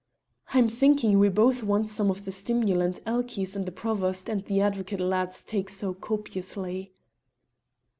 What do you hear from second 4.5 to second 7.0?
advocate lads take so copiously."